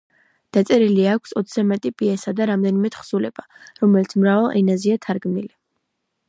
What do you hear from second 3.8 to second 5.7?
რომელიც მრავალ ენაზეა თარგმნილი.